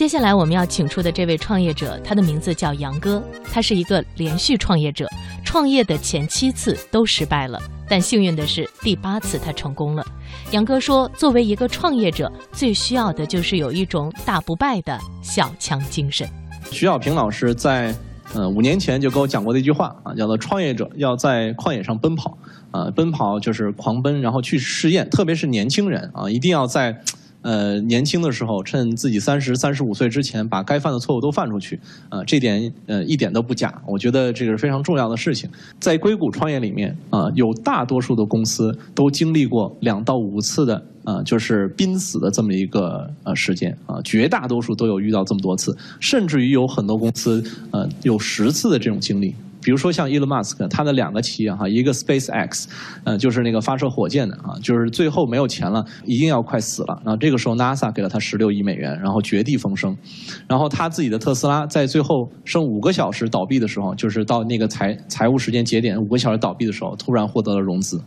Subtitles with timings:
[0.00, 5.06] 接下来我们要请出的这位创业者，他的名字叫杨哥，他是一个连续创业者，
[5.44, 10.02] 创业的前七次都失败了，但幸运的是第八次他成功了。
[10.52, 16.26] 杨哥说，作为一个创业者，最需要的就是有一种打不败的小强精神。
[16.70, 17.94] 徐小平老师在
[18.32, 22.38] 呃五年前就跟我讲过的一句话啊，叫做“创业者要在旷野上奔跑”，
[22.72, 27.02] 啊，奔跑就是狂奔，然后去试验，特别是年轻人啊，一定要在。
[27.42, 33.80] 呃，年轻的时候，趁自己三十三十五岁之前，把该犯的错误都犯出去，啊，这点呃一点都不假。
[33.86, 35.48] 我觉得这个是非常重要的事情。
[35.78, 49.34] 在硅谷创业里面，啊，有大多数的公司都经历过两到五次的，啊，就是濒死的这么一个呃时间，啊，绝大多数都有遇到这么多次，甚至于有很多公司，呃，有十次的这种经历。
[49.62, 52.64] 比如说像 Elon Musk，他的两个企业哈，一个 SpaceX，
[53.04, 57.00] 呃，就是那个发射火箭的啊，就是最后没有钱了，一定要快死了。
[57.04, 59.96] 然后这个时候 NASA 给了他十六亿美元，然后绝地逢生。
[60.46, 68.00] 然后他自己的特斯拉在最后剩五个小时倒闭的时候，就是到那个财财务时间节点五个小时倒闭的时候，突然获得了融资。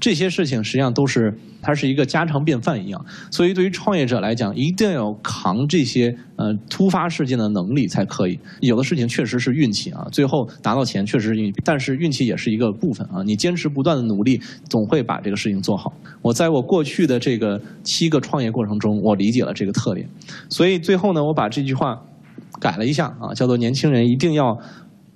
[0.00, 3.04] 这些事情实际上都是它是一个家常便饭一样。
[3.30, 8.38] 所以对于创业者来讲，一定要扛这些呃突发事件的能力才可以。
[8.60, 11.06] 有的事情确实是运气啊，最后拿到钱。
[11.06, 13.22] 确实是运气，但是运气也是一个部分啊。
[13.24, 15.92] 你坚持不断的努力，总会把这个事情做好。
[16.20, 20.08] 我在我过去的这个七个创业过程中，我理解了这个特点，
[20.48, 22.00] 所以最后呢，我把这句话
[22.60, 24.58] 改了一下啊，叫做年轻人一定要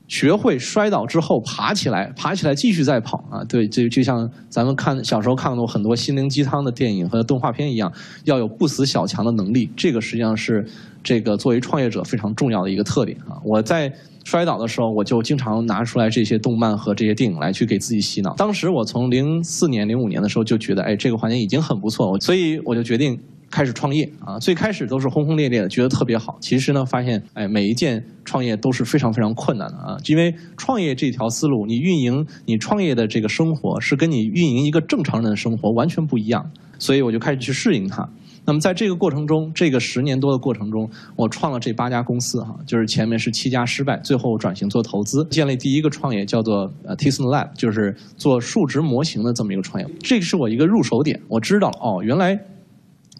[0.08, 3.44] 学会摔倒之后爬起来，爬起来继续再跑啊。
[3.44, 7.92] 对，就就像咱们看小时候看过很多心灵鸡汤的电影和动画片一样，
[8.24, 9.70] 要有不死小强的能力。
[9.76, 10.66] 这个实际上是
[11.02, 13.40] 这个作为创业者非常重要的一个特点啊。
[13.44, 13.92] 我在。
[14.26, 18.34] 摔倒的时候，我就经常拿出来这些动漫和这些电影来去给自己洗脑。
[18.34, 23.16] 当时我从零四年、零五年的时候就觉得，哎，这个环境已经很不错，所以我就决定
[23.50, 24.38] 开始创业啊。
[24.38, 26.36] 最开始都是轰轰烈烈的，觉得特别好。
[26.40, 29.96] 其实呢，发现哎，每一件创业都是非常非常困难的啊。
[30.06, 38.08] 因为创业这条思路，你运营你创业的这个生活是跟你运营一个正常人的生活完全不一样，所以我就开始去适应它。
[38.48, 49.90] 那么在这个过程中，这个十年多的过程中，我创了这八家公司哈，就是前面是七家失败，最后转型做投资，建立第一个创业叫做呃 t i s n Lab，就是做数值模型的这么一个创业。
[49.98, 52.38] 这个是我一个入手点，我知道哦，原来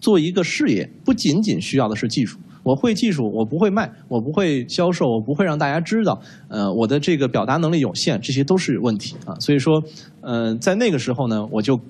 [0.00, 9.34] 做一个事业不仅仅需要的是技术，我会技术，我不会卖，我不会销售，我不会让大家知道，呃，我的这个表达能力有限，这些都是问题啊。
[9.40, 9.82] 所以说，
[10.20, 11.80] 嗯，在那个时候呢，我就。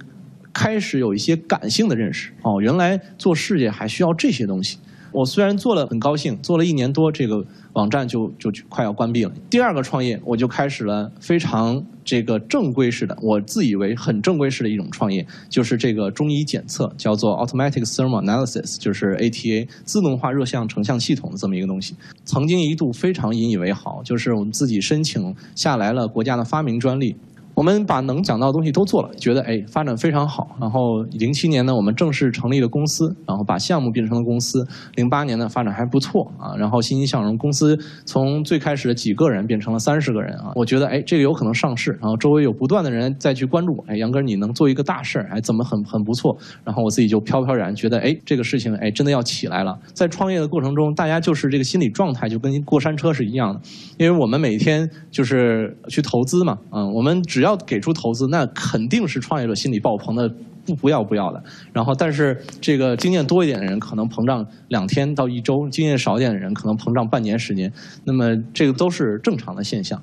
[0.59, 4.79] 开始有一些感性的认识哦，原来做事业还需要这些东西。
[5.17, 9.33] 我虽然做了很高兴，做了一年多，这个网站就就快要关闭了。
[9.49, 21.97] 第二个创业，我就开始了非常这个正规式的，我自以为很正规式的一种创业，就是这个中医检测，叫做 Automatic Thermal Analysis，就是 ATA 自动化热像成像系统的这么一个东西。
[22.27, 27.17] 曾经一度非常引以为豪，就是我们自己申请下来了国家的发明专利。
[27.57, 30.55] 我们把能讲到的东西都做了，觉得哎发展非常好。
[30.61, 34.63] 然后零七年呢，我们正式成立了公司，然后把项目变成了公司。
[34.95, 36.55] 零八年呢，发展还不错啊。
[36.59, 37.75] 然后欣欣向荣，公司
[38.05, 40.53] 从最开始的几个人变成了三十个人啊。
[40.55, 41.93] 我觉得哎这个有可能上市。
[41.93, 46.37] 然后周围有不断的人再去关注，哎杨哥你能做一个大事儿，哎怎么很很不错。
[46.63, 49.75] 然后我自己就飘飘然觉得哎这个事情哎真的要起来了。
[49.95, 53.61] 在创业的过程中，大家就是这个心理状态就跟过山车是一样的，
[53.97, 60.29] 因为我们每天就是去投资嘛，嗯我们只要要给出投资，那肯定是创业者心理爆棚的，
[60.65, 61.43] 不不要不要的。
[61.73, 67.73] 然后，但是这个经验多一点的人可能膨胀两天到一周，经验少一点的人可能膨胀半年时间。
[68.05, 70.03] 那么这个都是正常的现象。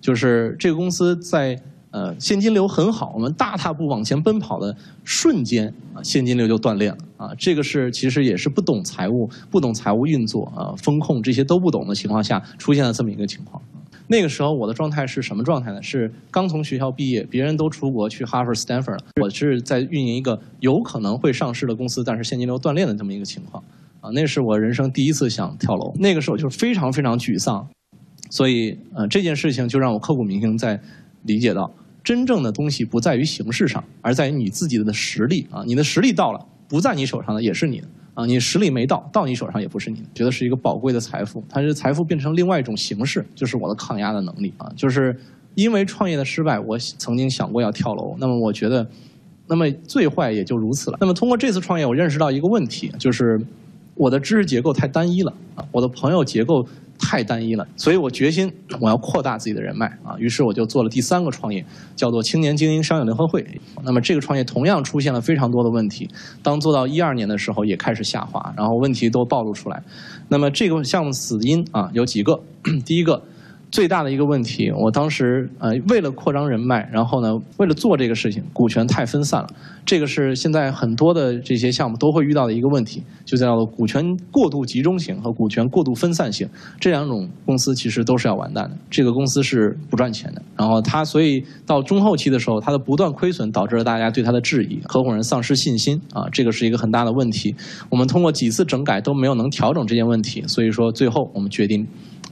[0.00, 1.58] 就是这个公司在
[1.90, 7.34] 呃现金流很好，我们大踏步往前奔跑的瞬间啊，现金流就断裂了啊。
[7.38, 13.62] 这个是其实也是不懂财务、不懂财务运作啊、风控这些都不懂的情况下出现了这么一个情况。
[14.14, 15.82] 那个时候我的状态是什么状态呢？
[15.82, 23.60] 是刚从学校毕业，别人都出国去哈佛、斯坦福了，我是在运营一个有可能会上市的公司，但是现金流断裂的这么一个情况。
[24.00, 27.66] 啊，那是我人生第一次想跳楼，那个时候就是非常非常沮丧。
[28.30, 30.80] 所以，呃，这件事情就让我刻骨铭心，在
[31.24, 31.68] 理解到
[32.04, 37.88] 真正的东西不在于形式上，而在于你自己的实力啊，你的实力到了，不在你手上的也是你的。
[38.14, 41.42] 啊，你实力没到，到你手上也不是你，觉得是一个宝贵的财富。
[41.48, 44.72] 它是财富变成另外一种形式，就是我的抗压的能力啊。
[44.76, 45.18] 就是
[45.54, 48.16] 因为创业的失败，我曾经想过要跳楼。
[48.18, 48.88] 那么我觉得，
[49.48, 50.98] 那么最坏也就如此了。
[51.00, 53.40] 那么通过这次创业，我认识到一个问题，就是
[53.96, 56.66] 我的知识结构太单一了啊，我的朋友结构。
[56.96, 58.50] 太单一了，所以我决心
[58.80, 60.16] 我要扩大自己的人脉啊。
[60.16, 61.62] 于是我就做了第三个创业，
[61.96, 63.44] 叫做青年精英商业联合会。
[63.82, 66.08] 那么这个创业同样出现了非常多的问题，
[66.40, 69.82] 当做到一二年的时候也开始下滑，然后问题都暴露出来。
[70.28, 72.40] 那么这个项目死因啊有几个，
[72.86, 73.20] 第一个。
[73.74, 79.48] 最大的一个问题，我当时呃为了扩张人脉，然后呢为了做这个事情，股权太分散了，
[79.84, 86.48] 这个是现在很多的这些项目都会遇到的一个问题，就叫做股权过度集中型和股权过度分散性，
[86.78, 97.52] 这两种公司其实都是要完蛋的，这个公司是不赚钱的，然后它所以到中后期的时候，它的不断亏损导致了大家对它的质疑，合伙人丧失信心啊，这个是一个很大的问题。
[97.90, 101.84] 我们通过几次整改都没有能调整这件问题，所以说最后我们决定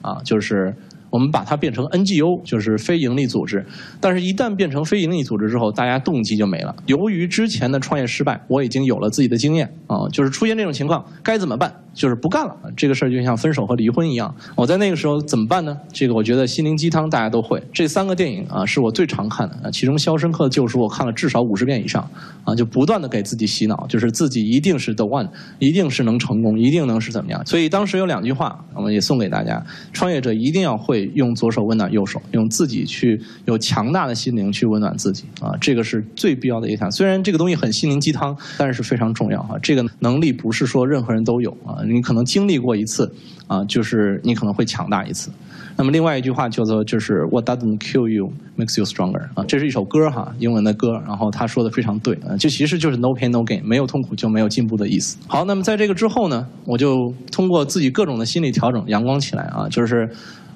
[0.02, 0.72] 啊就是。
[1.12, 3.64] 我们把它变成 NGO，就是非盈利组织。
[4.00, 6.74] 但是，一旦变成非盈利组织之后，大家动机就没了。
[6.86, 11.81] 由于之前的创业失败，我已经有了自己的经验啊，就是出现这种情况该怎么办？
[11.94, 12.56] 就是不干了。
[12.76, 14.34] 这个事儿就像分手和离婚一样。
[14.56, 15.76] 我在那个时候怎么办呢？
[15.92, 17.62] 这个我觉得心灵鸡汤大家都会。
[17.72, 19.70] 这三个电影啊，是我最常看的。
[19.70, 22.08] 其中《肖申克的救赎》我看了至少五十遍以上
[22.44, 25.28] 啊，就不断的给自己洗脑，就是自己一定是 the one，
[25.58, 27.44] 一定是能成功，一定能是怎么样。
[27.46, 31.02] 所以当时有两句话，我们也送给大家：创业者一定要会。
[31.14, 36.90] 用左手温暖右手，用自己去有强大的心灵去温暖自己啊，这个是最必要的一项。
[36.90, 39.58] 虽然这个东西很心灵鸡汤，但是非常重要啊。
[39.62, 43.12] 这个能力不是说任何人都有啊，你可能经历过一次
[43.46, 45.30] 啊，就是你可能会强大一次。
[45.76, 50.92] 那么另外一句话叫做就是 What doesn't kill you makes you stronger 啊，这是一首歌哈，英文的歌。
[51.06, 55.16] 然后他说的非常对啊，就其实就是 No pain no gain，没有痛苦就没有进步的意思。
[55.26, 60.08] 好，那么在这个之后呢，我就通过自己各种的心理调整，阳光起来啊，就是。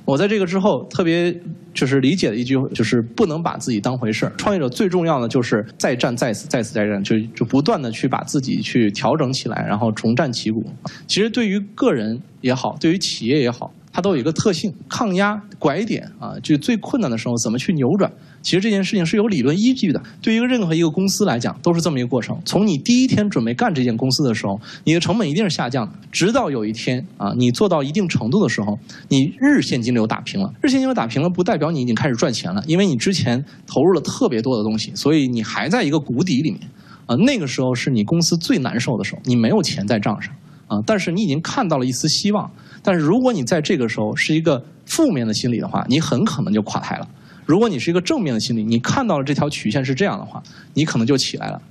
[0.07, 1.39] 我在这个之后特别
[1.75, 4.33] 就是理解的一句，就是不能把自己当回事儿。
[4.39, 10.65] 创业者最重要的就是再战再死，再死再战，就就不断的去把自己去调整起来，然后重振旗鼓。
[11.07, 13.71] 其实对于个人也好，对于企业也好。
[13.93, 18.13] 它都有一个特性，抗压拐点啊，就最困难的时候怎么去扭转？
[18.47, 20.01] 其实这件事情是有理论依据的。
[20.23, 22.41] 对于任何一个公司来讲，都是这么一个过程。
[22.45, 28.79] 从你第一天准备干这件公司的时候，你的成本一定是下降的，直到有一天啊，你做到一定程度的时候，
[29.09, 30.49] 你日现金流打平了。
[30.63, 36.61] 日现金流打平了，不代表你已经开始赚钱了，因为你之前投入了特别多的东西，所以你还在一个谷底里面
[37.07, 37.17] 啊。
[37.17, 40.33] 那个时候是你公司最难受的时候，你没有钱在账上
[40.69, 42.49] 啊，但是你已经看到了一丝希望。
[42.85, 47.09] 但是如果你在这个时候是一个负面的心理的话，你很可能就垮台了。
[47.47, 50.43] 如果你是一个正面的心理，你看到了这条曲线是这样的话，
[50.75, 51.63] 你可能就起来了。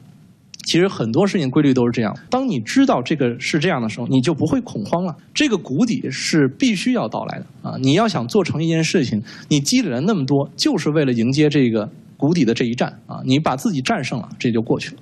[0.63, 2.17] 其实很多事情规律都是这样。
[2.27, 5.15] 当你知道这个是这样的时候，你就不会恐慌了。
[5.31, 7.75] 这个谷底是必须要到来的啊！
[7.79, 11.87] 你要想做成一件事情，你积累了那么多，就是为了迎接这个
[12.17, 13.21] 谷底的这一战啊！
[13.25, 15.01] 你把自己战胜了，这就过去了。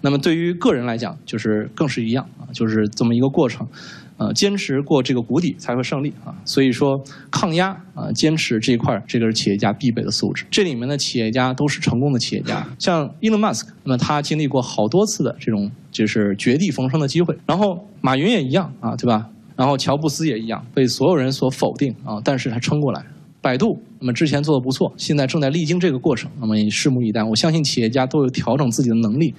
[0.00, 3.66] 那么对于个人来讲，就是更是一样啊，就是这么一个过程。
[4.16, 6.34] 呃，坚持过这个谷底才会胜利啊！
[6.44, 10.44] 所以说，抗压啊，坚持这一块这个是企业家必备的素质。
[10.50, 17.36] 这里面的企业家都是成功的企业家，像 Elon Musk，那么他经历过好多次的这种就是绝地逢生的机会。
[17.46, 19.28] 然后马云也一样啊，对吧？
[19.56, 23.04] 然后乔布斯也一样，被所有人所否定啊，但是他撑过来。
[23.40, 27.22] 百度，那么之前做的不错，现在正在历经这个过程，那么你拭目以待。
[27.22, 29.34] 我相信企业家都有调整自己的能力。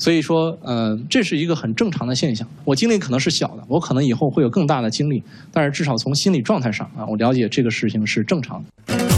[0.00, 2.48] 所以说，呃，这是一个很正常的现象。
[2.64, 9.09] 我经历可能是小的，我可能以后会有更大的经历，但是至少从心理状态上啊，我了解这个事情是正常的。